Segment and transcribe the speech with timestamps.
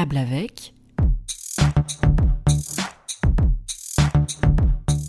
[0.00, 0.72] table avec.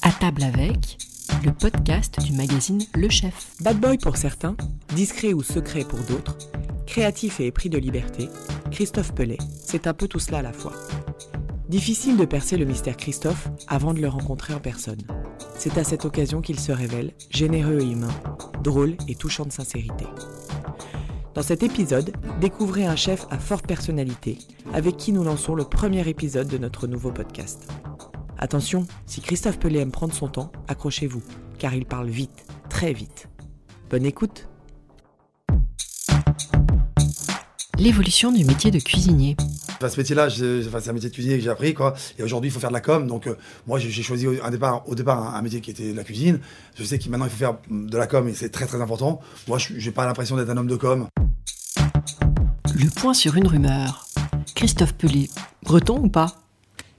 [0.02, 0.98] À table avec,
[1.46, 3.54] le podcast du magazine Le Chef.
[3.62, 4.58] Bad boy pour certains,
[4.94, 6.38] discret ou secret pour d'autres,
[6.88, 8.28] créatif et épris de liberté,
[8.70, 10.74] Christophe Pellet, c'est un peu tout cela à la fois.
[11.70, 15.00] Difficile de percer le mystère Christophe avant de le rencontrer en personne.
[15.58, 18.14] C'est à cette occasion qu'il se révèle généreux et humain,
[18.62, 20.06] drôle et touchant de sincérité.
[21.34, 22.12] Dans cet épisode,
[22.42, 24.38] découvrez un chef à forte personnalité
[24.74, 27.72] avec qui nous lançons le premier épisode de notre nouveau podcast.
[28.38, 31.24] Attention, si Christophe Pelé aime prendre son temps, accrochez-vous,
[31.58, 33.30] car il parle vite, très vite.
[33.90, 34.50] Bonne écoute
[37.78, 39.38] L'évolution du métier de cuisinier.
[39.82, 41.96] Enfin, ce métier-là, enfin, c'est un métier de cuisinier que j'ai appris, quoi.
[42.20, 43.08] Et aujourd'hui, il faut faire de la com.
[43.08, 43.36] Donc, euh,
[43.66, 46.04] moi, j'ai choisi au, un départ, au départ un, un métier qui était de la
[46.04, 46.40] cuisine.
[46.78, 49.22] Je sais que maintenant, il faut faire de la com et c'est très, très important.
[49.48, 51.08] Moi, je j'ai pas l'impression d'être un homme de com.
[52.76, 54.06] Le point sur une rumeur.
[54.54, 55.30] Christophe Pelé,
[55.64, 56.28] breton ou pas?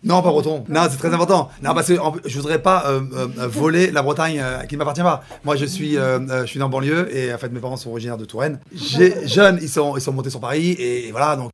[0.03, 0.65] Non, pas breton.
[0.69, 1.51] Non, c'est très important.
[1.63, 3.03] Non, parce que en- je voudrais pas euh,
[3.39, 5.23] euh, voler la Bretagne euh, qui ne m'appartient pas.
[5.45, 8.17] Moi, je suis, je suis dans le banlieue et en fait, mes parents sont originaires
[8.19, 8.59] de Touraine.
[8.75, 11.37] J'ai jeunes, ils sont, ils sont montés sur Paris et, et voilà.
[11.37, 11.51] Donc,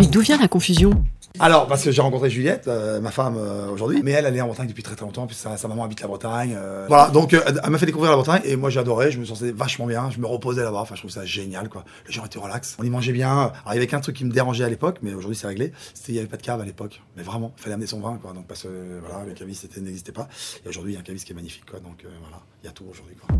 [0.00, 1.04] Mais d'où vient la confusion?
[1.38, 4.40] Alors, parce que j'ai rencontré Juliette, euh, ma femme euh, aujourd'hui, mais elle, elle est
[4.40, 6.54] en Bretagne depuis très très longtemps, puis sa, sa maman habite la Bretagne.
[6.56, 6.86] euh.
[6.88, 9.52] Voilà, donc elle m'a fait découvrir la Bretagne et moi j'ai adoré, je me sentais
[9.52, 11.84] vachement bien, je me reposais là-bas, enfin je trouve ça génial quoi.
[12.06, 13.30] Les gens étaient relax, on y mangeait bien.
[13.30, 15.72] Alors il y avait qu'un truc qui me dérangeait à l'époque, mais aujourd'hui c'est réglé,
[15.92, 18.00] c'était qu'il n'y avait pas de cave à l'époque, mais vraiment, il fallait amener son
[18.00, 20.28] vin quoi, donc parce que voilà, le c'était- n'existait pas.
[20.64, 22.68] Et aujourd'hui il y a un caviste qui est magnifique quoi, donc voilà, il y
[22.70, 23.36] a tout aujourd'hui quoi.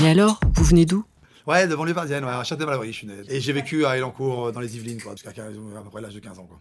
[0.00, 1.04] Mais alors, vous venez d'où?
[1.48, 3.14] Ouais, devant les parisienne, ouais, à Châtenay-Malabry, je suis né.
[3.26, 6.02] Et j'ai vécu à Elancourt, euh, dans les Yvelines, quoi, jusqu'à 15 à peu près
[6.02, 6.60] l'âge de 15 ans, quoi.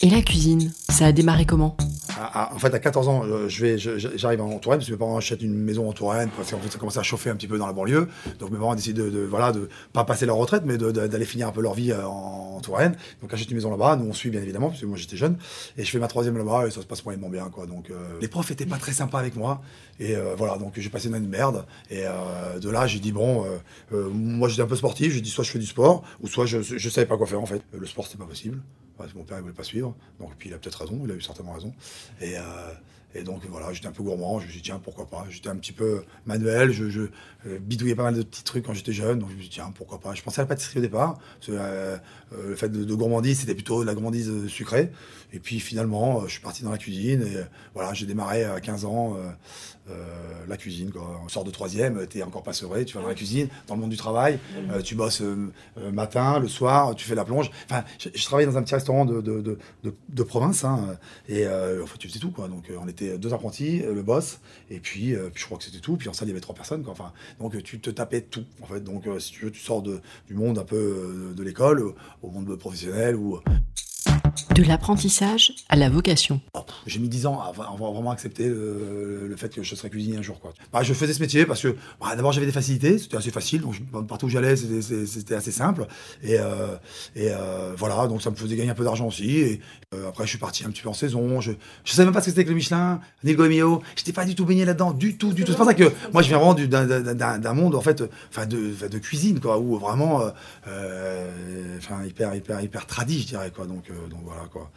[0.00, 1.78] Et la cuisine, ça a démarré comment
[2.18, 4.92] À- à- en fait, à 14 ans, euh, je vais, j'arrive en Touraine parce que
[4.92, 7.36] mes parents achètent une maison en Touraine parce qu'en fait, ça commençait à chauffer un
[7.36, 8.06] petit peu dans la banlieue.
[8.38, 11.48] Donc mes parents décident de, de voilà, de pas passer leur retraite, mais d'aller finir
[11.48, 12.96] un peu leur vie euh, en, en Touraine.
[13.22, 13.96] Donc achètent une maison là-bas.
[13.96, 15.38] Nous on suit bien évidemment parce que moi j'étais jeune
[15.78, 17.64] et je fais ma troisième là-bas et ça se passe moyennement bien quoi.
[17.64, 19.62] Donc euh, les profs étaient pas très sympas avec moi
[19.98, 22.04] et voilà donc j'ai passé une année de merde et
[22.60, 23.46] de là j'ai dit bon,
[24.12, 25.14] moi j'étais un peu sportif.
[25.14, 27.40] J'ai dit soit je fais du sport ou soit je, je savais pas quoi faire
[27.40, 27.62] en fait.
[27.72, 28.60] Le sport c'était pas possible.
[29.00, 29.94] Que mon père ne voulait pas suivre.
[30.20, 31.72] Donc, puis il a peut-être il a eu certainement raison.
[32.20, 32.40] Et, euh,
[33.14, 34.38] et donc voilà, j'étais un peu gourmand.
[34.38, 35.26] Je me suis dit, tiens, pourquoi pas.
[35.30, 36.70] J'étais un petit peu manuel.
[36.70, 37.08] Je,
[37.46, 39.18] euh, bidouillais pas mal de petits trucs quand j'étais jeune.
[39.18, 40.14] Donc je me suis dit, tiens, pourquoi pas.
[40.14, 41.18] Je pensais à la pâtisserie au départ.
[41.48, 41.96] Euh,
[42.32, 44.92] euh, le fait de, gourmandise, c'était plutôt de la gourmandise sucrée.
[45.32, 47.22] Et puis finalement, je suis parti dans la cuisine.
[47.22, 47.36] Et
[47.74, 49.16] voilà, j'ai démarré à 15 ans
[50.48, 50.90] la cuisine.
[50.92, 51.20] Quoi.
[51.24, 52.84] On sort de troisième, t'es encore pas sevré.
[52.84, 54.38] Tu vas dans la cuisine, dans le monde du travail.
[54.84, 55.22] tu bosses
[55.92, 57.50] matin, le soir, tu fais la plonge.
[57.68, 60.64] Enfin, je, travaillais dans un petit restaurant de, de, province.
[60.64, 60.96] Hein,
[61.28, 62.32] et en fait, tu faisais tout.
[62.32, 62.48] Quoi.
[62.48, 64.40] Donc, on était deux apprentis, euh, le boss,
[64.70, 65.96] et puis, euh, puis je crois que c'était tout.
[65.96, 66.82] Puis en salle, il y avait trois personnes.
[66.82, 66.92] Quoi.
[66.92, 68.44] Enfin, donc, tu te tapais tout.
[68.62, 68.80] En fait.
[68.80, 72.56] Donc, euh, si tu veux, tu sors du monde un peu de l'école au monde
[72.56, 73.16] professionnel.
[73.16, 73.40] Où,
[74.60, 76.38] De l'apprentissage à la vocation.
[76.86, 80.18] J'ai mis 10 ans à, à vraiment accepter le, le fait que je serais cuisinier
[80.18, 80.38] un jour.
[80.70, 83.62] Bah, je faisais ce métier parce que bah, d'abord j'avais des facilités, c'était assez facile,
[83.62, 83.76] donc
[84.06, 85.86] partout où j'allais c'était- assez simple.
[86.22, 86.76] Et, euh,
[87.16, 89.38] euh, voilà, donc ça me faisait gagner un peu d'argent aussi.
[89.38, 89.60] Et
[89.94, 91.40] euh, après je suis parti un petit peu en saison.
[91.40, 91.52] Je
[91.84, 93.80] je savais même pas ce que c'était que le Michelin, ni le Goemio.
[93.96, 95.52] J'étais pas du tout baigné là-dedans, du tout, du tout.
[95.52, 99.40] C'est pour ça que moi je viens vraiment du- d'un- monde en fait, de, cuisine
[99.40, 100.30] quoi, où vraiment, euh,
[100.68, 103.64] euh, hyper hyper hyper tradi je dirais quoi.
[103.64, 104.70] Euh, donc voilà quoi.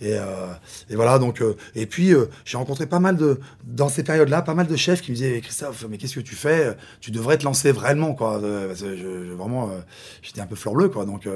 [0.00, 0.52] Et, euh,
[0.88, 4.42] et voilà, donc, euh, et puis euh, j'ai rencontré pas mal de, dans ces périodes-là,
[4.42, 6.76] pas mal de chefs qui me disaient Christophe, mais qu'est-ce que tu fais?
[7.00, 8.40] Tu devrais te lancer vraiment, quoi.
[8.40, 9.70] Parce que je, vraiment,
[10.22, 11.04] j'étais un peu fleur bleue, quoi.
[11.04, 11.28] Donc,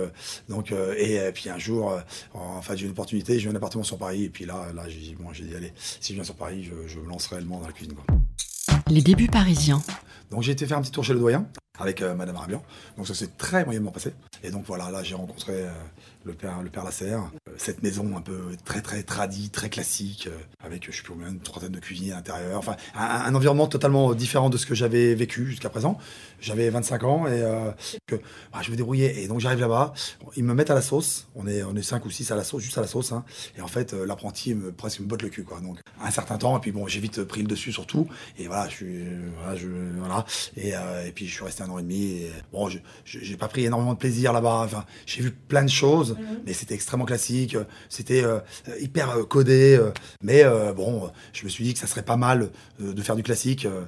[0.49, 1.99] donc, et, puis un jour,
[2.35, 5.01] en fait, j'ai une opportunité, j'ai un appartement sur Paris, et puis là, là, j'ai
[5.01, 7.59] dit bon, j'ai dit allez, si je viens sur Paris, je, je me lance réellement
[7.59, 8.05] dans la cuisine, quoi.
[8.89, 9.83] Les débuts parisiens.
[10.31, 11.47] Donc j'ai été faire un petit tour chez le doyen
[11.79, 12.63] avec euh, Madame Arabian.
[12.97, 14.13] Donc ça s'est très moyennement passé.
[14.43, 15.71] Et donc voilà, là j'ai rencontré euh,
[16.25, 17.31] le père, le père Lasserre.
[17.49, 20.29] Euh, cette maison un peu très très tradie, très classique,
[20.63, 22.59] avec je sais plus combien, une trentaine de cuisiniers à l'intérieur.
[22.59, 25.99] Enfin un, environnement totalement différent de ce que j'avais vécu jusqu'à présent.
[26.41, 27.43] J'avais 25 ans et
[28.07, 28.17] que
[28.53, 29.23] bah, je me débrouillais.
[29.23, 29.95] Et donc j'arrive là-bas,
[30.37, 31.29] ils me mettent à la sauce.
[31.35, 33.13] On est on est cinq ou six à la sauce, juste à la sauce.
[33.13, 33.25] hein.
[33.57, 35.47] Et en fait l'apprenti me presque me botte le cul.
[35.63, 38.09] Donc un certain temps et puis bon j'ai vite pris le dessus sur tout.
[38.39, 39.05] Et voilà je suis
[39.99, 40.25] voilà
[40.57, 40.71] et,
[41.07, 42.03] et puis je suis resté un an et demi.
[42.23, 44.63] Et, bon je j'ai pas pris énormément de plaisir là-bas.
[44.65, 46.17] Enfin j'ai vu plein de choses,
[46.47, 47.57] mais c'était extrêmement classique.
[47.89, 48.39] C'était euh,
[48.81, 49.77] hyper euh, codé.
[49.81, 49.91] euh,
[50.23, 52.51] mais euh, bon je me suis dit que ça serait pas mal
[52.83, 53.65] euh, de faire du classique.
[53.67, 53.85] euh.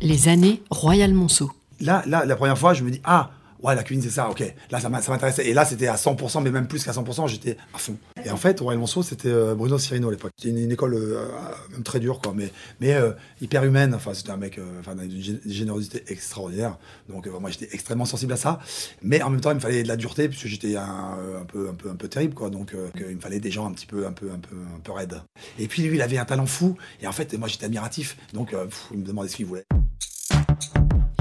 [0.00, 1.50] Les années Royal Monceau.
[1.80, 3.30] Là, là, la première fois, je me dis, ah,
[3.64, 4.44] ouais, la cuisine, c'est ça, ok.
[4.70, 5.46] Là, ça m'intéressait.
[5.48, 7.96] Et là, c'était à 100%, mais même plus qu'à 100%, j'étais à fond.
[8.24, 10.32] Et en fait, Royal Monceau, c'était euh, Bruno Cirino à l'époque.
[10.38, 11.26] C'était une, école euh,
[11.72, 12.50] même très dure, quoi, mais,
[12.80, 13.94] mais euh, hyper humaine.
[13.94, 16.78] Enfin, c'était un mec euh, enfin, d'une gé- générosité extraordinaire.
[17.08, 18.60] Donc, euh, moi, j'étais extrêmement sensible à ça.
[19.02, 21.68] Mais en même temps, il me fallait de la dureté, puisque j'étais un, euh, peu,
[21.70, 22.50] un, peu, un peu terrible, quoi.
[22.50, 24.80] Donc, euh, il me fallait des gens un petit peu, un peu, un peu, un
[24.80, 25.20] peu raides.
[25.58, 26.76] Et puis, lui, il avait un talent fou.
[27.00, 28.16] Et en fait, moi, j'étais admiratif.
[28.32, 29.64] Donc, euh, il me demandait ce qu'il voulait.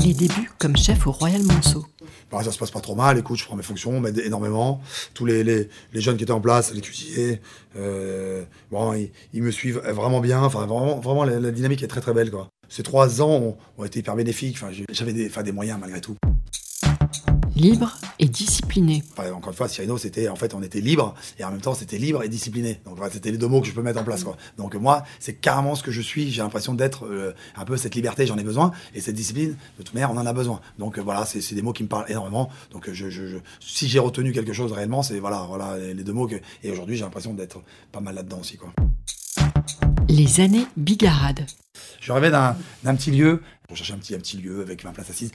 [0.03, 1.85] Les débuts comme chef au Royal Monceau.
[2.31, 4.81] Ça se passe pas trop mal, écoute, je prends mes fonctions, on m'aide énormément.
[5.13, 7.39] Tous les, jeunes qui étaient en place, les cuisiniers,
[7.77, 8.93] euh, bon,
[9.33, 10.47] ils, me suivent vraiment bien.
[10.47, 12.31] Vraiment, vraiment la, dynamique est très très belle.
[12.31, 12.49] Quoi.
[12.67, 14.57] Ces trois ans ont, été hyper bénéfiques.
[14.91, 16.17] J'avais des, des moyens malgré tout.
[17.63, 19.03] Libre et discipliné.
[19.17, 21.97] Encore une fois, Cyrino, c'était en fait, on était libre et en même temps, c'était
[21.97, 22.81] libre et discipliné.
[22.83, 24.25] Donc, c'était les deux mots que je peux mettre en place.
[24.57, 26.29] Donc, moi, c'est carrément ce que je suis.
[26.29, 28.71] J'ai l'impression d'être euh, un peu cette liberté, j'en ai besoin.
[28.93, 30.59] Et cette discipline, de toute manière, on en a besoin.
[30.77, 32.49] Donc, euh, voilà, c'est des mots qui me parlent énormément.
[32.71, 32.89] Donc,
[33.61, 36.29] si j'ai retenu quelque chose réellement, c'est voilà, voilà les, deux mots.
[36.63, 37.61] Et aujourd'hui, j'ai l'impression d'être
[37.93, 38.57] pas mal là-dedans aussi.
[38.57, 38.73] Quoi.
[40.09, 41.45] Les années bigarades.
[41.99, 42.55] Je rêvais d'un
[42.95, 43.41] petit lieu.
[43.69, 45.31] Je cherchais un petit, lieu avec ma place assise.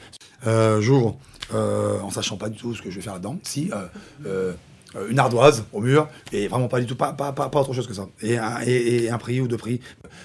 [0.46, 1.18] Euh, J'ouvre
[1.52, 3.38] euh, en sachant pas du tout ce que je vais faire là-dedans.
[3.42, 4.52] Si, euh,
[4.96, 7.14] euh, une ardoise au mur et vraiment pas du tout, pas,
[7.54, 8.08] autre chose que ça.
[8.22, 9.80] Et un, et un prix ou deux prix.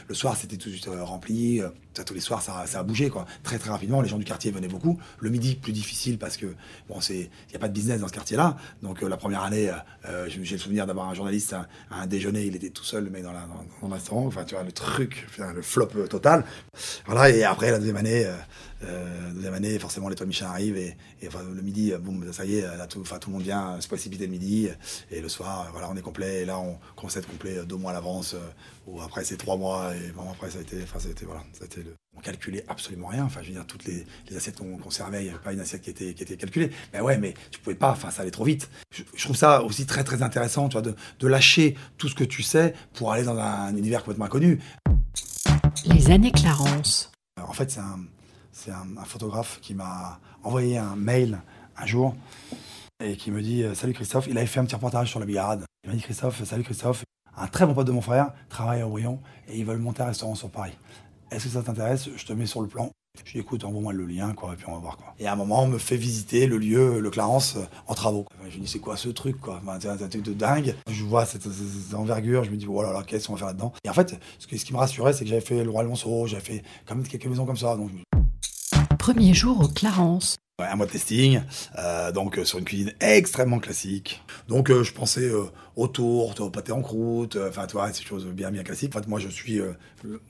[0.07, 1.61] Le soir, c'était tout de suite euh, rempli.
[2.03, 3.25] Tous les soirs, ça, ça a bougé quoi.
[3.43, 4.01] Très très rapidement.
[4.01, 4.99] Les gens du quartier venaient beaucoup.
[5.19, 6.47] Le midi, plus difficile parce que
[6.89, 8.57] bon, c'est, il n'y a pas de business dans ce quartier-là.
[8.81, 9.73] Donc euh, la première année, euh,
[10.07, 12.45] euh, j'ai le souvenir d'avoir un journaliste à, un déjeuner.
[12.45, 13.45] Il était tout seul, mec dans, la,
[13.81, 14.25] dans, dans.
[14.25, 16.45] Enfin, tu vois, le truc, le flop total.
[17.05, 17.29] Voilà.
[17.29, 18.27] Et après la deuxième année.
[19.33, 22.61] deuxième année, forcément, l'étoile Michelin arrive et, et enfin, le midi, boum, ça y est,
[22.61, 24.67] là, tout, le monde vient se précipiter le midi
[25.11, 26.41] et le soir, voilà, on est complet.
[26.41, 28.35] Et là, on commence à être complet deux mois à l'avance
[28.87, 31.25] ou après c'est trois mois et bon, après ça a été, enfin, ça a été,
[31.25, 31.95] voilà, ça a été le...
[32.15, 33.25] On calculait absolument rien.
[33.25, 35.53] Enfin, je veux dire, toutes les, les assiettes qu'on qu'on servait, il n'y avait pas
[35.53, 36.71] une assiette qui était, qui était calculée.
[36.93, 37.91] Mais ouais, mais tu pouvais pas.
[37.91, 38.69] Enfin, ça allait trop vite.
[38.91, 42.15] Je, je trouve ça aussi très, très intéressant, tu vois, de, de lâcher tout ce
[42.15, 44.59] que tu sais pour aller dans un univers complètement inconnu.
[45.85, 47.11] Les années Clarence.
[47.37, 47.99] Alors, en fait, c'est un,
[48.51, 51.41] c'est un, un photographe qui m'a envoyé un mail
[51.77, 52.15] un jour
[53.03, 55.25] et qui me dit euh, Salut Christophe, il avait fait un petit reportage sur la
[55.25, 55.65] bigarade.
[55.83, 57.03] Il m'a dit Christophe, salut Christophe,
[57.35, 60.07] un très bon pote de mon frère travaille à Orion et ils veulent monter un
[60.07, 60.77] restaurant sur Paris.
[61.33, 62.09] Est-ce que ça t'intéresse?
[62.15, 62.91] Je te mets sur le plan.
[63.25, 65.13] Je dis écoute, envoie-moi le lien, quoi, et puis on va voir, quoi.
[65.19, 68.25] Et à un moment, on me fait visiter le lieu, le Clarence, euh, en travaux.
[68.39, 69.59] Enfin, je me dis, c'est quoi ce truc, quoi?
[69.63, 70.75] Enfin, C'est un, truc de dingue.
[70.89, 73.39] Je vois cette, cette- cette envergure, je me dis, oh là là, qu'est-ce qu'on va
[73.39, 73.71] faire là-dedans?
[73.83, 75.87] Et en fait, ce, qui- ce qui me rassurait, c'est que j'avais fait le Royal
[75.89, 77.75] Monceau, j'avais fait quand même quelques maisons comme ça.
[77.75, 80.37] Donc, je Premier jour au Clarence.
[80.61, 81.41] Ouais, un mois de testing,
[81.79, 84.21] euh, donc euh, sur une cuisine extrêmement classique.
[84.47, 85.45] Donc euh, je pensais euh,
[85.75, 88.95] aux tourtes, au pâté en croûte, euh, enfin tu vois, ces choses bien bien classiques.
[88.95, 89.73] En fait, moi je suis, euh,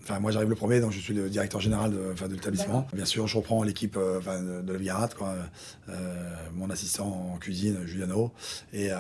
[0.01, 2.87] enfin moi j'arrive le premier, donc je suis le directeur général de, de l'établissement.
[2.93, 5.35] Bien sûr, je reprends l'équipe de, de la Vigarade, quoi.
[5.89, 8.31] Euh, mon assistant en cuisine, Juliano,
[8.71, 8.95] et euh,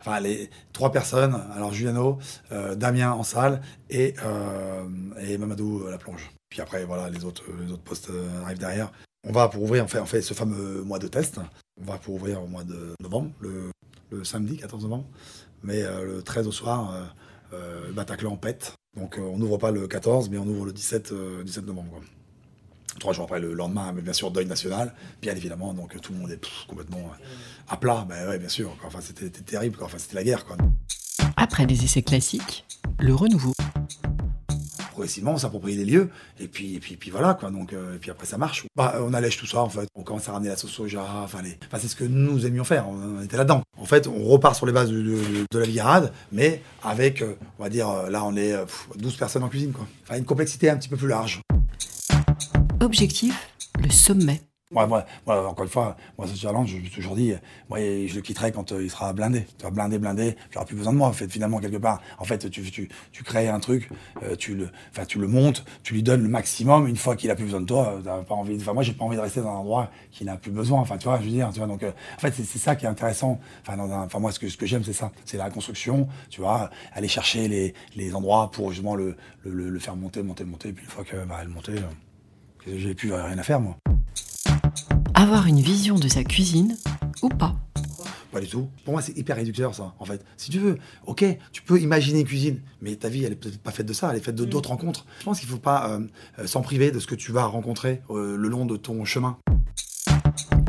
[0.00, 1.38] enfin les trois personnes.
[1.54, 2.18] Alors Juliano,
[2.50, 3.60] euh, Damien en salle
[3.90, 4.84] et euh,
[5.20, 6.30] et Mamadou euh, la plonge.
[6.48, 8.10] Puis après voilà les autres les autres postes
[8.42, 8.90] arrivent derrière.
[9.28, 11.38] On va pour ouvrir, on fait, fait ce fameux mois de test.
[11.80, 13.70] On va pour ouvrir au mois de novembre, le,
[14.10, 15.06] le samedi 14 novembre.
[15.62, 17.04] Mais euh, le 13 au soir, euh,
[17.54, 18.74] euh, le Bataclan pète.
[18.96, 22.00] Donc euh, on n'ouvre pas le 14, mais on ouvre le 17, euh, 17 novembre.
[22.98, 24.92] Trois jours après, le lendemain, bien sûr, deuil national,
[25.22, 25.72] bien évidemment.
[25.72, 27.10] Donc tout le monde est complètement
[27.68, 28.04] à plat.
[28.08, 28.76] Ben ouais, bien sûr.
[28.84, 29.78] Enfin, c'était terrible.
[29.82, 30.44] Enfin, c'était la guerre.
[31.36, 32.66] Après des essais classiques,
[32.98, 33.52] le renouveau.
[35.02, 37.50] Progressivement, on s'approprie les lieux, et puis, et puis, puis voilà, quoi.
[37.50, 38.64] Donc, euh, et puis après, ça marche.
[38.76, 39.88] Bah, on allège tout ça, en fait.
[39.96, 41.58] On commence à ramener la sauce soja, enfin, les...
[41.66, 42.88] enfin c'est ce que nous aimions faire.
[42.88, 43.62] On, était là-dedans.
[43.76, 45.18] En fait, on repart sur les bases de, de,
[45.50, 48.90] de la Vigarade, mais avec, euh, on va dire, euh, là, on est euh, pff,
[48.96, 49.88] 12 personnes en cuisine, quoi.
[50.04, 51.40] Enfin, une complexité un petit peu plus large.
[52.80, 53.34] Objectif,
[53.82, 54.40] le sommet.
[54.72, 57.34] Moi, moi, moi, encore une fois, moi, ce challenge, je toujours dit,
[57.68, 59.42] moi, je le quitterai quand euh, il sera blindé.
[59.58, 62.00] Tu vois, blindé, blindé, tu n'auras plus besoin de moi, en fait, finalement, quelque part.
[62.18, 63.90] En fait, tu, tu, tu crées un truc,
[64.22, 64.70] euh, tu, le,
[65.06, 66.88] tu le montes, tu lui donnes le maximum.
[66.88, 68.56] Une fois qu'il a plus besoin de toi, tu pas envie.
[68.56, 70.80] Enfin, moi, j'ai pas envie de rester dans un endroit qui n'a plus besoin.
[70.80, 71.68] Enfin, tu vois, je veux dire, tu vois.
[71.68, 73.40] Donc, euh, en fait, c'est ça qui est intéressant.
[73.60, 75.12] Enfin, dans enfin, moi, ce que, ce que j'aime, c'est ça.
[75.26, 79.78] C'est la construction, tu vois, aller chercher les, les endroits pour justement le, le, le,
[79.78, 80.68] faire monter, monter, monter.
[80.70, 83.76] Et puis, une fois que va le monter, euh, j'ai plus rien à faire, moi.
[85.22, 86.76] Avoir une vision de sa cuisine
[87.22, 87.54] ou pas.
[88.32, 88.68] Pas du tout.
[88.84, 90.20] Pour moi, c'est hyper réducteur, ça, en fait.
[90.36, 93.60] Si tu veux, ok, tu peux imaginer une cuisine, mais ta vie, elle est peut-être
[93.60, 95.06] pas faite de ça, elle est faite de d'autres rencontres.
[95.20, 96.00] Je pense qu'il faut pas euh,
[96.40, 99.38] euh, s'en priver de ce que tu vas rencontrer euh, le long de ton chemin.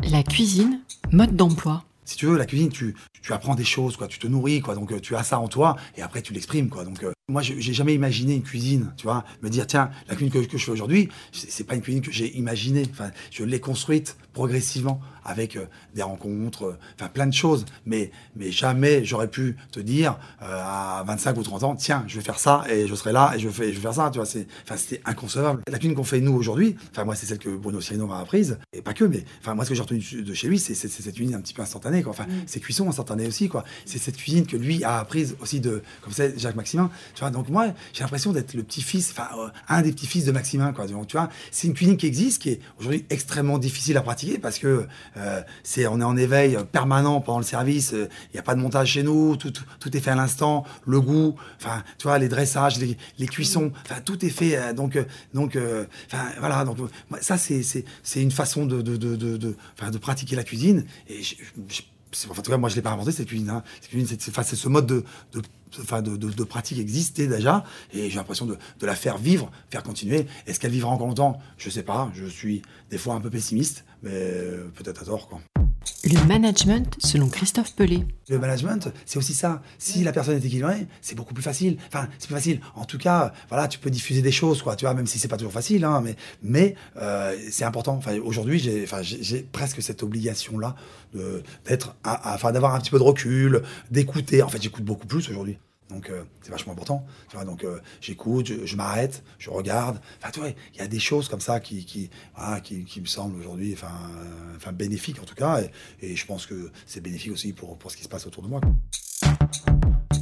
[0.08, 1.82] La cuisine, mode d'emploi.
[2.04, 4.08] Si tu veux, la cuisine, tu, tu apprends des choses, quoi.
[4.08, 4.74] Tu te nourris, quoi.
[4.74, 6.84] Donc, euh, tu as ça en toi et après, tu l'exprimes, quoi.
[6.84, 9.24] Donc, euh, moi, j'ai jamais imaginé une cuisine, tu vois.
[9.40, 12.36] Me dire, tiens, la cuisine que, je fais aujourd'hui, c'est pas une cuisine que j'ai
[12.36, 12.84] imaginée.
[12.90, 17.64] Enfin, je l'ai construite progressivement avec euh, des rencontres, euh, plein de choses.
[17.86, 22.22] Mais, mais jamais j'aurais pu te dire à 25 ou 30 ans, tiens, je vais
[22.22, 24.26] faire ça et je serai là et je vais, faire ça, tu vois.
[24.26, 24.46] C'est,
[24.76, 25.62] c'était inconcevable.
[25.70, 28.58] La cuisine qu'on fait nous aujourd'hui, enfin, moi, c'est celle que Bruno Cirino m'a apprise
[28.74, 31.14] et pas que, mais enfin, moi, ce que j'ai retenu de chez lui, c'est cette
[31.14, 32.10] cuisine un petit peu instantanée, quoi.
[32.12, 33.64] Enfin, c'est cuisson instantanée aussi, quoi.
[33.84, 37.30] C'est cette cuisine que lui a apprise aussi de, comme c'est Jacques Maximin, tu vois.
[37.30, 40.86] Donc moi, j'ai l'impression d'être le petit-fils, enfin, euh, un des petits-fils de Maximin, quoi.
[40.86, 44.38] Donc, tu vois, c'est une cuisine qui existe, qui est aujourd'hui extrêmement difficile à pratiquer
[44.38, 44.86] parce que
[45.16, 47.92] euh, c'est, on est en éveil permanent pendant le service.
[47.94, 50.64] Il n'y a pas de montage chez nous, tout, tout, tout est fait à l'instant.
[50.86, 54.56] Le goût, enfin, tu vois, les dressages, les, les cuissons, enfin, tout est fait.
[54.56, 56.64] euh, donc, euh, donc, euh, enfin, voilà.
[56.64, 59.98] Donc, euh, ça, c'est, c'est, c'est une façon de, de, de, de, de, enfin, de
[59.98, 60.84] pratiquer la cuisine.
[61.08, 61.83] Et je, je- c'est-
[62.30, 63.50] en tout cas, moi, je l'ai pas inventé cette cuisine.
[63.50, 63.62] Hein.
[63.80, 65.42] C'est, ce mode de, de,
[65.80, 70.26] enfin, de, pratique existait déjà, et j'ai l'impression de, de la faire vivre, faire continuer.
[70.46, 71.38] Est-ce qu'elle vivra encore longtemps?
[71.58, 72.10] Je sais pas.
[72.14, 75.40] Je suis des fois un peu pessimiste, mais euh, peut-être à tort, quoi.
[76.04, 78.04] Le management selon Christophe Pelé.
[78.28, 79.62] Le management, c'est aussi ça.
[79.78, 81.78] Si la personne est équilibrée, c'est beaucoup plus facile.
[81.88, 82.60] Enfin, c'est plus facile.
[82.74, 84.76] En tout cas, voilà, tu peux diffuser des choses, quoi.
[84.76, 86.02] Tu vois, même si c'est pas toujours facile, hein,
[86.42, 87.94] mais euh, c'est important.
[87.94, 90.74] Enfin, aujourd'hui, j'ai, presque cette obligation-là
[91.14, 94.42] de d'être, enfin, d'avoir un petit peu de recul, d'écouter.
[94.42, 95.58] En fait, j'écoute beaucoup plus aujourd'hui.
[95.90, 97.06] Donc euh, c'est vachement important.
[97.44, 100.00] Donc euh, j'écoute, je, m'arrête, je regarde.
[100.18, 102.10] Enfin, tu vois, il y a des choses comme ça qui, qui,
[102.62, 105.62] qui, me semblent aujourd'hui, enfin, euh, enfin bénéfiques en tout cas.
[106.00, 108.42] Et, et je pense que c'est bénéfique aussi pour, pour ce qui se passe autour
[108.42, 108.60] de moi.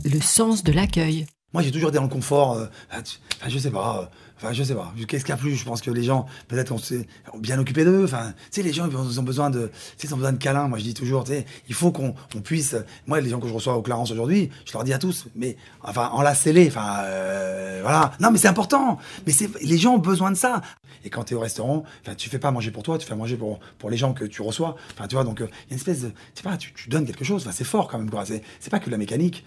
[0.04, 1.26] Le sens de l'accueil.
[1.52, 2.54] Moi, j'ai toujours été dans le confort.
[2.54, 2.98] euh, ah,
[3.40, 4.00] enfin, je sais pas.
[4.02, 4.06] euh,
[4.44, 4.92] Enfin, je sais pas.
[5.06, 5.54] Qu'est-ce qu'il y a plus?
[5.54, 7.06] Je pense que les gens, peut-être, on s'est
[7.38, 8.02] bien occupé d'eux.
[8.02, 10.66] Enfin, tu sais, les gens, ils ont besoin de, tu sais, ont besoin de câlins.
[10.66, 12.74] Moi, je dis toujours, tu sais, il faut qu'on on puisse.
[13.06, 15.56] Moi, les gens que je reçois au Clarence aujourd'hui, je leur dis à tous, mais
[15.84, 16.66] enfin, enlacez-les.
[16.66, 18.14] Enfin, euh, voilà.
[18.18, 18.98] Non, mais c'est important.
[19.28, 20.60] Mais les gens ont besoin de ça.
[21.04, 23.14] Et quand tu es au restaurant, enfin, tu fais pas manger pour toi, tu fais
[23.14, 24.74] manger pour pour les gens que tu reçois.
[24.96, 27.24] Enfin, tu vois, donc il y a une espèce de, tu pas, tu, donnes quelque
[27.24, 27.42] chose.
[27.42, 28.10] Enfin, c'est fort quand même.
[28.10, 28.24] quoi.
[28.26, 29.44] C'est pas que la mécanique.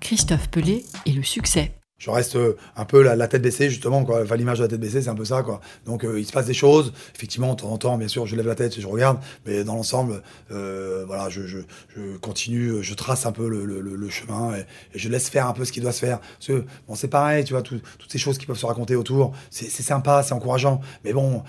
[0.00, 1.77] Christophe Pelé et le succès.
[1.98, 4.22] Je reste euh, un peu la, tête baissée, justement, quoi.
[4.36, 5.60] L'image de la tête baissée, c'est un peu ça, quoi.
[5.84, 6.92] Donc, euh, il se passe des choses.
[7.16, 9.18] Effectivement, de temps en temps, bien sûr, je lève la tête je regarde.
[9.46, 11.58] Mais dans l'ensemble, euh, voilà, je, je,
[11.96, 14.64] je continue, je trace un peu le, le, chemin et,
[14.94, 16.20] je laisse faire un peu ce qui doit se faire.
[16.20, 18.94] Parce que, bon, c'est pareil, tu vois, tout- toutes ces choses qui peuvent se raconter
[18.94, 20.80] autour, c'est sympa, c'est encourageant.
[21.04, 21.42] Mais bon,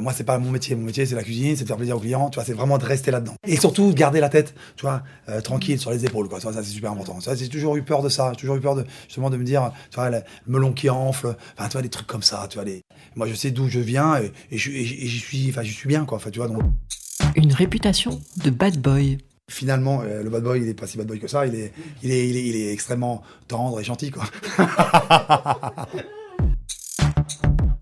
[0.00, 0.76] moi, c'est pas mon métier.
[0.76, 2.30] Mon métier, c'est la cuisine, c'est de faire plaisir aux clients.
[2.30, 3.34] Tu vois, c'est vraiment de rester là-dedans.
[3.46, 5.02] Et surtout, de garder la tête, tu vois,
[5.42, 6.40] tranquille sur les épaules, quoi.
[6.40, 7.20] Ça, ça, c'est super important.
[7.20, 8.32] Ça, j'ai toujours eu peur de ça.
[8.32, 11.36] J'ai toujours eu peur de, justement, de me dire, tu vois, le melon qui enfle.
[11.56, 12.82] Enfin, tu vois, des trucs comme ça, tu vois, les...
[13.16, 16.16] Moi, je sais d'où je viens et, et je- et suis, enfin, suis bien, quoi.
[16.18, 16.62] Enfin, tu vois, donc.
[17.36, 19.18] Une réputation de bad boy.
[19.50, 21.44] Finalement, euh, le bad boy, il est pas si bad boy que ça.
[21.46, 24.24] Il est, il est, il est, il est extrêmement tendre et gentil, quoi.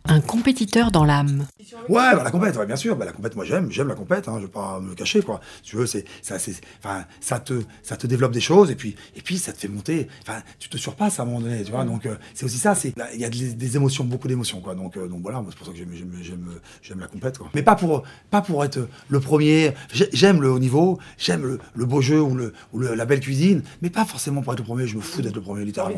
[0.07, 1.47] Un compétiteur dans l'âme.
[1.89, 2.97] Ouais, bah, la compète, ouais, bien sûr.
[2.97, 4.29] Bah, la compète, moi j'aime, j'aime la compète.
[4.29, 5.41] Hein, je vais pas me le cacher, quoi.
[5.63, 8.75] Si tu veux, c'est, ça, c'est, enfin, ça te, ça te développe des choses et
[8.75, 10.09] puis, et puis ça te fait monter.
[10.23, 11.85] Enfin, tu te surpasses à un moment donné, tu vois.
[11.85, 12.75] Donc, euh, c'est aussi ça.
[12.75, 14.75] C'est, il y a des, des émotions, beaucoup d'émotions, quoi.
[14.75, 16.49] Donc, euh, donc voilà, moi, c'est pour ça que j'aime, j'aime, j'aime,
[16.83, 17.49] j'aime la compète, quoi.
[17.55, 19.73] Mais pas pour, pas pour être le premier.
[19.93, 23.05] J'ai- J'aime le haut niveau, j'aime le, le beau jeu ou le, ou le- la
[23.07, 24.87] belle cuisine, mais pas forcément pour être le premier.
[24.87, 25.97] Je me fous d'être le premier, littéralement.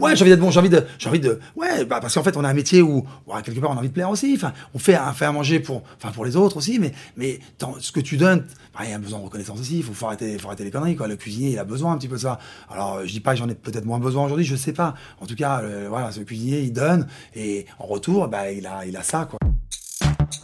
[0.00, 2.22] Ouais, j'ai envie d'être bon, j'ai envie de, j'ai envie de, ouais, bah, parce qu'en
[2.22, 4.32] fait, on a un métier où, ouais, quelque part, on a envie de plaire aussi.
[4.34, 7.40] Enfin, on fait, un, fait à manger pour, enfin, pour les autres aussi, mais, mais,
[7.58, 9.78] tant- ce que tu donnes, bah, il y a besoin de reconnaissance aussi.
[9.78, 11.08] Il faut, faut arrêter, faut arrêter les conneries, quoi.
[11.08, 12.38] Le cuisinier, il a besoin un petit peu de ça.
[12.70, 14.94] Alors, je dis pas que j'en ai peut-être moins besoin aujourd'hui, je sais pas.
[15.20, 18.86] En tout cas, euh, voilà, ce cuisinier, il donne, et en retour, bah, il a,
[18.86, 19.38] il a ça, quoi.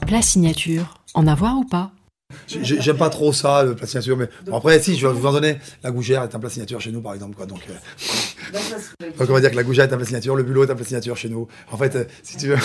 [0.06, 0.98] Plat signature.
[1.14, 1.90] En avoir ou pas?
[2.46, 5.32] J'aime pas trop ça, le plat signature, mais bon, après, si, je vais vous en
[5.32, 5.58] donner.
[5.82, 7.46] La gougère est un plat signature chez nous, par exemple, quoi.
[7.46, 8.58] Donc, euh,
[9.18, 10.74] donc on va dire que la gougère est un plat signature, le bulot est un
[10.74, 11.48] plat signature chez nous.
[11.70, 12.56] En fait, euh, si tu veux.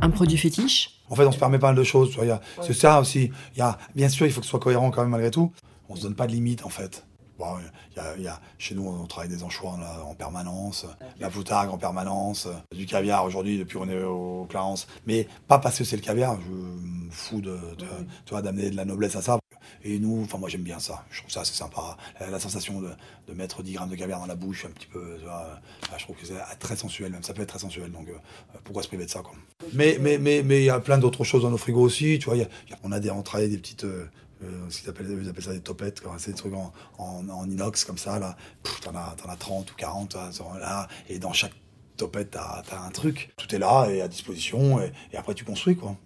[0.00, 2.16] Un produit fétiche En fait, on se permet pas mal de choses.
[2.62, 3.32] C'est ça aussi.
[3.56, 5.52] Y a, bien sûr, il faut que ce soit cohérent quand même malgré tout.
[5.88, 7.04] On se donne pas de limite en fait.
[7.38, 7.46] Bon,
[7.92, 10.86] il y a, il y a- chez nous, on travaille des anchois là, en permanence,
[11.20, 14.88] la poutargue en permanence, du caviar aujourd'hui depuis qu'on est au Clarence.
[15.06, 16.36] Mais pas parce que c'est le caviar.
[16.40, 19.38] Je me fous de, de- d'amener de la noblesse à ça.
[19.84, 21.04] Et nous, enfin moi j'aime bien ça.
[21.10, 21.96] Je trouve ça c'est sympa.
[22.18, 22.88] La, la sensation de,
[23.28, 25.16] de mettre 10 grammes de caviar dans la bouche, un petit peu.
[25.18, 27.22] Tu vois, enfin, je trouve que c'est très sensuel même.
[27.22, 27.92] Ça peut être très sensuel.
[27.92, 28.14] Donc euh,
[28.64, 29.34] pourquoi se priver de ça quoi?
[29.74, 32.18] Mais mais mais mais il y a plein d'autres choses dans nos frigos aussi.
[32.18, 33.84] Tu vois, il y a- il y a- on a des on travaille des petites
[33.84, 34.06] euh,
[34.42, 37.98] euh, qu'ils appellent, ils appellent ça des topettes, c'est des trucs en, en, inox comme
[37.98, 38.36] ça, là.
[38.82, 41.54] T'en as, as 30 ou 40, là, sont là, et dans chaque
[41.96, 43.32] topette, t'as as un truc.
[43.36, 45.96] Tout est là et à disposition, et, et après tu construis, quoi.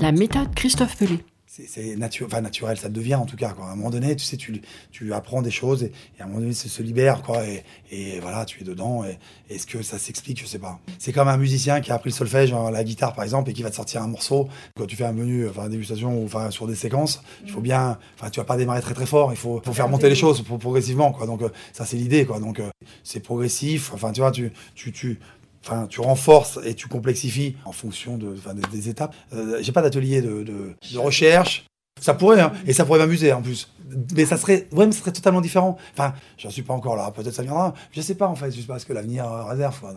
[0.00, 1.24] La méthode Christophe Pelé.
[1.66, 3.50] C'est natu enfin, naturel, ça devient en tout cas.
[3.50, 3.66] Quoi.
[3.66, 4.60] À un moment donné, tu sais, tu,
[4.90, 7.22] tu apprends des choses et, à un moment donné, ça se libère.
[7.22, 9.04] Quoi, et, et voilà, tu es dedans.
[9.04, 9.18] Et,
[9.52, 10.78] est-ce que ça s'explique Je sais pas.
[10.98, 13.52] C'est comme un musicien qui a appris le solfège, hein, la guitare par exemple, et
[13.52, 14.48] qui va te sortir un morceau.
[14.76, 17.98] Quand tu fais un menu, enfin, dégustation, enfin, sur des séquences, il faut bien.
[18.18, 19.32] Enfin, tu vas pas démarrer très très fort.
[19.32, 21.12] Il faut, faut faire monter les choses progressivement.
[21.12, 21.26] Quoi.
[21.26, 22.26] Donc, euh, ça, c'est l'idée.
[22.26, 22.40] Quoi.
[22.40, 22.68] Donc, euh,
[23.02, 23.92] c'est progressif.
[23.92, 25.18] Enfin, tu vois, tu, tu, tu
[25.64, 28.34] Enfin, tu renforces et tu complexifies en fonction de,
[28.72, 29.14] des, étapes.
[29.32, 31.66] Euh, j'ai pas d'atelier de, recherche.
[32.00, 33.68] Ça pourrait, hein, et ça pourrait m'amuser en plus.
[34.14, 35.76] Mais ça serait, ouais, mais ça serait totalement différent.
[35.94, 37.10] Enfin, j'en suis pas encore là.
[37.10, 37.74] Peut-être ça viendra.
[37.90, 38.52] Je sais pas en fait.
[38.52, 39.80] Je sais pas ce que l'avenir réserve.
[39.80, 39.94] Quoi,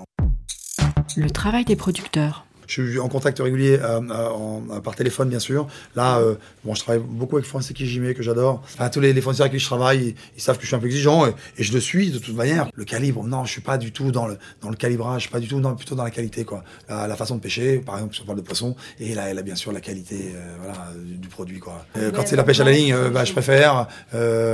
[1.16, 2.46] Le travail des producteurs.
[2.72, 5.68] Je suis en contact régulier euh, euh, par téléphone, bien sûr.
[5.98, 8.62] Là, euh, bon, je travaille beaucoup avec Francis Kijime, que j'adore.
[8.64, 10.80] Enfin, tous les, les fournisseurs avec qui je travaille, ils, savent que je suis un
[10.80, 12.70] peu exigeant et, je le suis de toute manière.
[12.74, 15.50] Le calibre, non, je suis pas du tout dans le, dans le calibrage, pas du
[15.50, 16.64] tout, non, plutôt dans la qualité, quoi.
[16.88, 19.42] La, façon de pêcher, par exemple, si on parle de poisson, et là, elle a
[19.42, 21.86] bien sûr la qualité voilà, du, produit, quoi.
[22.16, 23.88] quand c'est la pêche à la ligne, bah, je préfère.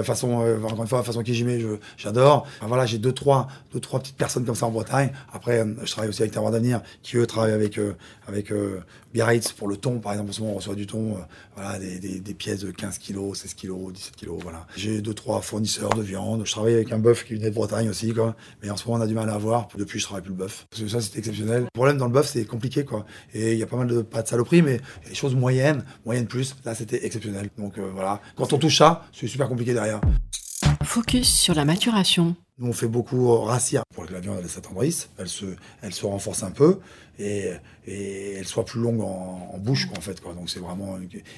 [0.03, 2.47] façon, encore une fois, façon Kijime, j'adore.
[2.61, 5.11] voilà, j'ai deux trois, deux, trois petites personnes comme ça en Bretagne.
[5.31, 7.79] Après, je travaille aussi avec Terroir d'Avenir, qui eux travaillent avec
[8.27, 8.81] avec euh,
[9.13, 11.21] Biarritz pour le thon, par exemple, en ce moment on reçoit du thon, euh,
[11.55, 14.67] voilà, des, des, pièces de 15 kg, 16 kg, 17 kg, voilà.
[14.75, 16.45] J'ai deux, trois fournisseurs de viande.
[16.45, 18.35] Je travaille avec un bœuf qui venait de Bretagne aussi, quoi.
[18.61, 19.67] Mais en ce moment on a du mal à avoir.
[19.77, 20.67] Depuis je travaille plus le bœuf.
[20.69, 21.63] Parce que ça c'est exceptionnel.
[21.63, 23.05] Le problème dans le bœuf c'est compliqué, quoi.
[23.33, 26.27] Et il y a pas mal de, pas de saloperies, mais les choses moyennes, moyennes
[26.27, 27.49] plus, là c'était exceptionnel.
[27.57, 28.21] Donc euh, voilà.
[28.35, 30.01] Quand on touche ça, c'est super compliqué derrière.
[30.83, 32.35] Focus sur la maturation.
[32.59, 35.45] Nous, on fait beaucoup racier pour que la viande elle s'attendrisse, elle se,
[35.83, 36.79] elle se renforce un peu
[37.19, 37.51] et,
[37.85, 40.23] et elle soit plus longue en, bouche, en fait.
[40.23, 40.97] Donc c'est vraiment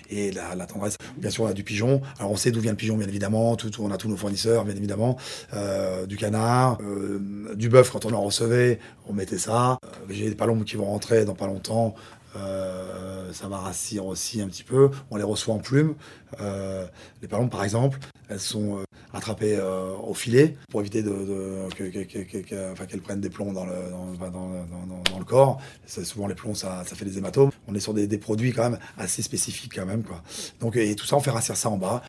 [0.09, 0.95] et la, la, tendresse.
[1.17, 2.01] Bien sûr, on a du pigeon.
[2.19, 3.57] Alors on sait d'où vient le pigeon, bien évidemment.
[3.57, 5.17] Tout, on a tous nos fournisseurs, bien évidemment.
[5.53, 9.77] Euh, du canard, euh, du bœuf quand on en recevait, on mettait ça.
[9.83, 11.95] Euh, J'ai des palombes qui vont rentrer dans pas longtemps.
[12.37, 14.89] Euh, ça va rassir aussi un petit peu.
[15.11, 15.95] On les reçoit en plumes.
[16.39, 16.85] Euh,
[17.21, 18.83] les palombes, par exemple, elles sont euh,
[19.13, 25.03] attrapées euh, au filet pour éviter de, qu'elles prennent des plombs dans le, dans, dans,
[25.11, 25.61] dans le corps.
[25.87, 27.51] Souvent, les plombs, ça, ça, fait des hématomes.
[27.67, 30.03] On est sur des, des, produits quand même assez spécifiques quand même.
[30.03, 30.21] Quoi.
[30.59, 32.03] Donc, et tout ça, on fait rassir ça en bas.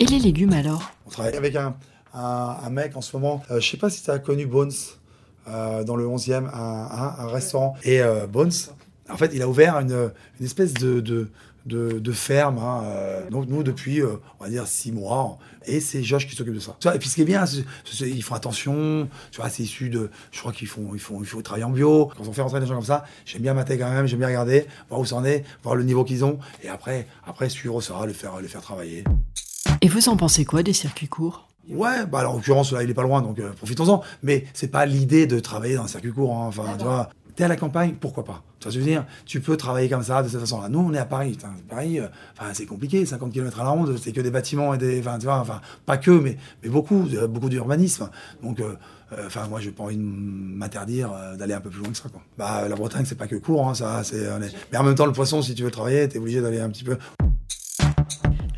[0.00, 0.90] Et les légumes alors?
[1.06, 1.76] On travaille avec un,
[2.12, 3.42] un, un, mec en ce moment.
[3.50, 4.72] je sais pas si tu as connu Bones.
[5.46, 7.76] dans le 11e, un, un, restaurant.
[7.84, 8.52] Et Bones,
[9.10, 11.28] en fait, il a ouvert une, une espèce de, de,
[11.66, 12.58] de, ferme.
[12.58, 15.38] Hein, euh, donc nous, depuis, euh, on va dire, six mois.
[15.66, 16.76] Et c'est Josh qui s'occupe de ça.
[16.94, 17.44] Et puis ce qui est bien,
[18.00, 19.08] ils font attention.
[19.30, 20.10] Tu vois, c'est issu de...
[20.30, 22.10] Je crois qu'ils font, ils font, il faut travailler en bio.
[22.16, 24.28] Quand on fait rentrer des gens comme ça, j'aime bien mater quand même, j'aime bien
[24.28, 26.38] regarder, voir où ça en est, voir le niveau qu'ils ont.
[26.62, 29.04] Et après, après suivre ça, les faire, les faire travailler.
[29.80, 31.48] Et vous en pensez quoi des circuits courts?
[31.68, 34.02] Ouais, bah en l'occurrence là il est pas loin donc euh, profitons-en.
[34.24, 36.34] Mais c'est pas l'idée de travailler dans un circuit court.
[36.34, 36.46] Hein.
[36.48, 38.42] Enfin, tu vois, T'es à la campagne, pourquoi pas?
[38.70, 39.04] Tu veux dire?
[39.26, 40.68] Tu peux travailler comme ça, de cette façon-là.
[40.68, 41.36] Nous, on est à Paris.
[41.68, 42.06] Paris, euh,
[42.38, 45.00] enfin, c'est compliqué, 50 km à la ronde, c'est que des bâtiments et des.
[45.00, 48.10] Enfin, tu vois, enfin, pas que, mais, mais beaucoup, beaucoup d'urbanisme.
[48.42, 48.74] Donc, euh,
[49.12, 52.08] euh, enfin, moi, j'ai pas envie de m'interdire d'aller un peu plus loin que ça.
[52.08, 52.22] Quoi.
[52.38, 54.02] Bah, la Bretagne, c'est pas que court, hein, ça.
[54.04, 54.28] C'est,
[54.70, 56.84] Mais en même temps, le poisson, si tu veux travailler, t'es obligé d'aller un petit
[56.84, 56.98] peu.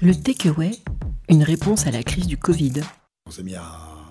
[0.00, 0.72] Le takeaway,
[1.28, 2.74] une réponse à la crise du Covid.
[3.26, 3.64] On s'est mis à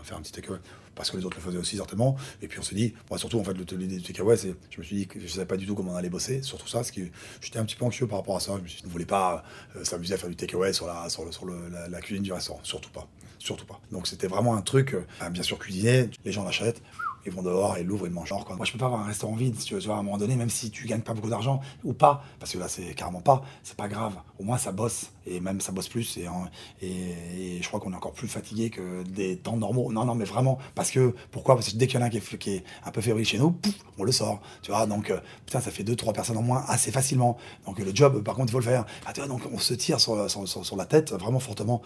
[0.03, 0.59] faire un petit takeaway
[0.95, 2.15] parce que les autres le faisaient aussi certainement.
[2.41, 4.95] Et puis on s'est dit, moi surtout en fait, du takeaway, c'est, je me suis
[4.95, 7.01] dit que je savais pas du tout comment on allait bosser, surtout ça, que
[7.41, 8.53] j'étais un petit peu anxieux par rapport à ça.
[8.65, 9.43] Je ne voulais pas
[9.75, 12.59] euh, s'amuser à faire du takeaway sur la, sur, le, le, la, cuisine du restaurant,
[12.63, 13.07] surtout pas,
[13.39, 13.79] surtout pas.
[13.91, 16.81] Donc c'était vraiment un truc, euh, bien sûr cuisiner, les gens l'achètent,
[17.25, 18.33] ils vont dehors, ils l'ouvrent, ils mangent.
[18.45, 18.55] Quoi.
[18.55, 20.49] Moi, je peux pas avoir un restaurant vide, tu veux, à un moment donné, même
[20.49, 23.77] si tu gagnes pas beaucoup d'argent ou pas, parce que là, c'est carrément pas, c'est
[23.77, 24.15] pas grave.
[24.39, 28.13] Au moins, ça bosse, et même ça bosse plus, et, je crois qu'on est encore
[28.13, 29.91] plus fatigué que des temps normaux.
[29.91, 31.55] Non, non, mais vraiment, parce que, pourquoi?
[31.55, 33.25] Parce que dès qu'il y en a un qui est, qui est un peu fébrile
[33.25, 36.13] chez nous, pouf, on le sort, tu vois, donc, euh, putain, ça fait deux, trois
[36.13, 37.37] personnes en moins assez facilement.
[37.65, 38.85] Donc, le job, par contre, il faut le faire.
[39.05, 41.81] Ah, vois, donc, on se tire sur, la tête vraiment fortement.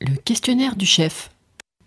[0.00, 1.30] Le questionnaire du chef.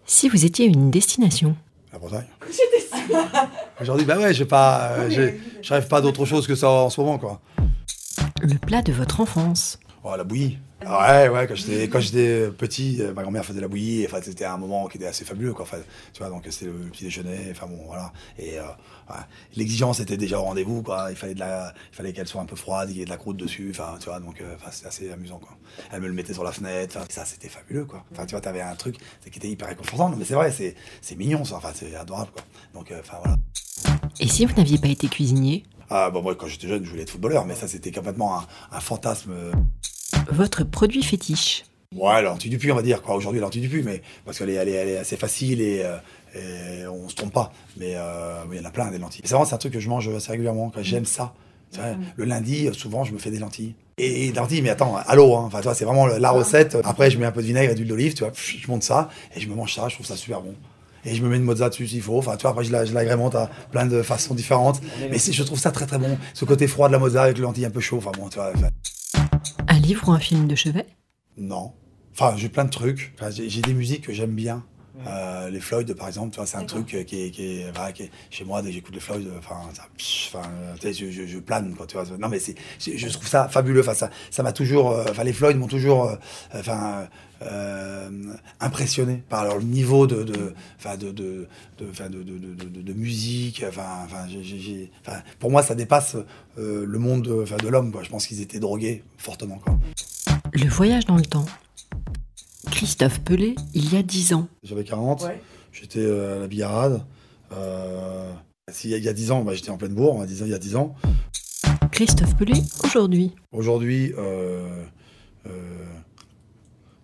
[0.06, 1.56] Si vous étiez une destination,
[1.94, 2.26] la Bretagne.
[3.82, 7.00] Aujourd'hui, bah ouais, j'ai pas, euh, je rêve pas d'autre chose que ça en ce
[7.00, 7.40] moment, quoi.
[8.42, 9.80] Le plat de votre enfance.
[10.04, 10.58] Oh, la bouillie.
[10.86, 14.46] Ouais, ouais, quand j'étais, quand j'étais petit, euh, ma grand-mère faisait la bouillie, enfin, c'était
[14.46, 15.64] un moment qui était assez fabuleux, quoi.
[15.64, 15.78] Enfin,
[16.14, 18.12] tu vois, donc c'était le petit déjeuner, enfin bon, voilà.
[18.38, 18.64] Et euh,
[19.56, 21.08] l'exigence était déjà au rendez-vous, quoi.
[21.10, 23.10] Il fallait de la, il fallait qu'elle soit un peu froide, qu'il y ait de
[23.10, 25.58] la croûte dessus, enfin, tu vois, donc, euh, enfin, c'était assez amusant, quoi.
[25.92, 28.04] Elle me le mettait sur la fenêtre, ça, c'était fabuleux, quoi.
[28.12, 28.98] Enfin, tu vois, t'avais un truc
[29.30, 32.44] qui était hyper réconfortant, mais c'est vrai, c'est, c'est mignon, ça, enfin, c'est adorable, quoi.
[32.74, 33.38] Donc, enfin, voilà.
[34.20, 35.64] Et si vous n'aviez pas été cuisinier?
[35.90, 38.48] Ah, bon, moi, quand j'étais jeune, je voulais être footballeur, mais ça, c'était complètement un,
[38.72, 39.34] un fantasme
[40.32, 43.02] votre produit fétiche Ouais, l'anti du puits, on va dire.
[43.02, 43.16] Quoi.
[43.16, 45.84] Aujourd'hui, l'anti du puits, mais parce qu'elle est, elle est, assez facile et,
[46.36, 47.54] euh, on se trompe pas.
[47.78, 49.22] Mais euh, il y en a plein des lentilles.
[49.24, 50.72] C'est vraiment c'est un truc que je mange assez régulièrement.
[50.82, 51.34] J'aime ça.
[52.16, 53.76] Le lundi, souvent, je me fais des lentilles.
[53.98, 55.44] Et leur dit, mais attends, allô, hein.
[55.46, 56.78] enfin, tu vois, c'est vraiment la recette.
[56.84, 59.10] Après, je mets un peu de vinaigre et d'huile d'olive, tu vois, je monte ça,
[59.36, 60.56] et je me mange ça, je trouve ça super bon.
[61.06, 62.18] Et je me mets une mozza dessus s'il faut.
[62.18, 64.82] Enfin, tu vois, après, je l'agrémente à plein de façons différentes.
[65.12, 66.18] Mais je trouve ça très très bon.
[66.34, 67.98] Ce côté froid de la mozza avec le lentilles un peu chaud.
[67.98, 68.54] Enfin, bon, tu vois.
[69.84, 70.88] Livre ou un film de chevet?
[71.38, 71.74] Non.
[72.14, 73.14] Enfin, j'ai plein de trucs.
[73.16, 74.64] Enfin, j'ai des musiques que j'aime bien.
[75.08, 78.04] Euh, les Floyd, par exemple, tu vois, c'est un truc qui est, qui, est, qui
[78.04, 80.42] est, chez moi, dès que j'écoute les Floyd, enfin, enfin
[80.84, 82.06] je, je, je, plane, quoi, tu vois.
[82.18, 83.82] Non, mais c'est, je trouve ça fabuleux.
[83.82, 86.16] Enfin, ça, ça m'a toujours, euh, enfin, les Floyd m'ont toujours, euh,
[86.54, 87.08] enfin,
[87.42, 88.10] euh,
[88.60, 91.48] impressionné par leur niveau de, de, enfin, de, de,
[91.80, 93.66] de, de, de, musique.
[93.68, 93.84] Enfin,
[95.40, 96.16] pour moi, ça dépasse
[96.56, 97.92] le monde de, de l'homme.
[98.04, 99.58] Je pense qu'ils étaient drogués fortement.
[99.58, 99.78] Quoi.
[100.54, 101.46] Le voyage dans le temps.
[102.72, 104.48] Christophe Pelé, il y a 10 ans.
[104.64, 105.26] J'avais 40,
[105.72, 107.04] j'étais euh, à la billarade.
[107.52, 108.32] Euh,
[108.84, 110.96] il y a 10 ans, bah, j'étais en pleine bourre, il y a 10 ans.
[111.92, 114.84] Christophe Pelé, aujourd'hui Aujourd'hui, euh,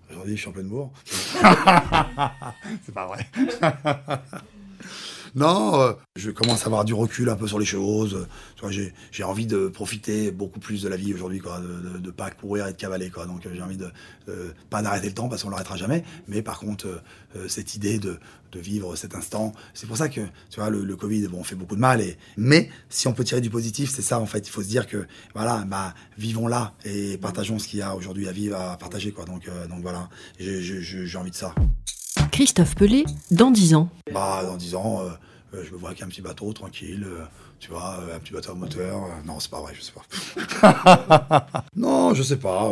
[0.10, 0.92] aujourd'hui, je suis en pleine bourre.
[1.06, 3.28] C'est pas vrai.
[5.36, 8.28] Non, euh, je commence à avoir du recul un peu sur les choses.
[9.12, 12.68] j'ai envie de profiter beaucoup plus de la vie aujourd'hui, quoi, de, de, pas courir
[12.68, 13.26] et de cavaler, quoi.
[13.26, 13.92] Donc j'ai envie de,
[14.70, 16.88] pas d'arrêter le temps parce qu'on l'arrêtera jamais, mais par contre
[17.36, 18.20] euh, cette idée de,
[18.56, 21.82] vivre cet instant, c'est pour ça que tu vois le, Covid, bon, fait beaucoup de
[21.82, 22.02] mal.
[22.02, 24.48] Et mais si on peut tirer du positif, c'est ça en fait.
[24.48, 27.96] Il faut se dire que voilà, bah vivons là et partageons ce qu'il y a
[27.96, 29.26] aujourd'hui à vivre, à partager, quoi.
[29.26, 31.54] Donc euh, donc voilà, j'ai envie de ça.
[32.40, 35.10] Christophe Pelé, dans 10 ans Bah, dans 10 ans, euh,
[35.54, 37.26] euh, je me vois avec un petit bateau tranquille, euh,
[37.60, 39.02] tu vois, un petit bateau à moteur.
[39.26, 41.66] non, c'est pas vrai, je sais pas.
[41.76, 42.72] non, je sais pas.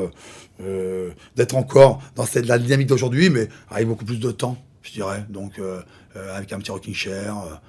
[1.35, 5.25] D'être encore dans cette, la dynamique d'aujourd'hui, mais avec beaucoup plus de temps, je dirais.
[5.27, 5.59] Donc,
[6.15, 7.59] avec un petit rocking chair,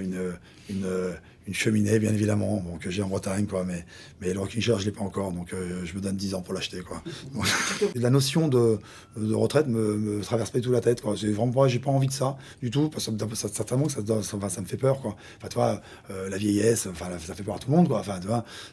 [0.00, 0.32] une,
[0.70, 0.86] une
[1.46, 3.64] une cheminée, bien évidemment, bon, que j'ai en Bretagne, quoi.
[3.64, 3.84] Mais,
[4.20, 6.42] mais le rocking chair, je l'ai pas encore, donc euh, je me donne 10 ans
[6.42, 7.02] pour l'acheter, quoi.
[7.94, 8.78] la notion de,
[9.16, 11.14] de retraite me, me, traverse pas tout la tête, quoi.
[11.18, 14.00] C'est vraiment pas, j'ai pas envie de ça du tout, parce que ça, certainement ça,
[14.22, 15.16] ça, ça, me fait peur, quoi.
[15.38, 18.00] Enfin, tu vois, euh, la vieillesse, enfin, ça fait peur à tout le monde, quoi.
[18.00, 18.28] Enfin, tu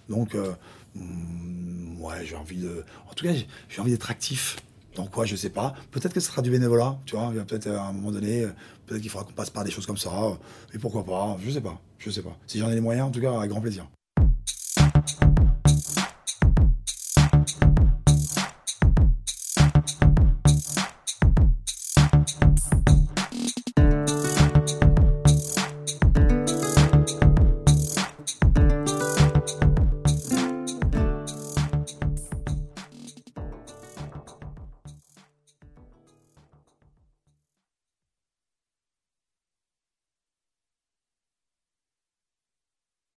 [0.10, 0.54] donc, euh,
[0.96, 3.34] mm, ouais, j'ai envie de, en tout cas,
[3.70, 4.58] j'ai envie d'être actif.
[4.96, 5.74] Donc quoi, je sais pas.
[5.92, 7.32] Peut-être que ce sera du bénévolat, tu vois.
[7.48, 8.46] Peut-être à un moment donné,
[8.86, 10.12] peut-être qu'il faudra qu'on passe par des choses comme ça.
[10.74, 11.80] Et pourquoi pas Je sais pas.
[12.04, 12.36] Je sais pas.
[12.48, 13.86] Si j'en ai les moyens, en tout cas, avec grand plaisir.